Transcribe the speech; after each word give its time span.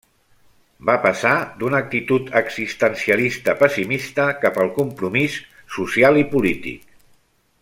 Va 0.89 0.95
passar 1.03 1.33
d'una 1.59 1.81
actitud 1.83 2.31
existencialista 2.41 3.57
pessimista 3.61 4.29
cap 4.47 4.61
al 4.65 4.75
compromís 4.81 5.41
social 5.79 6.23
i 6.27 6.29
polític. 6.37 6.87